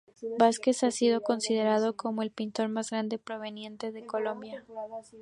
[0.39, 4.65] Vásquez ha sido considerado como el pintor más grande proveniente de Colombia.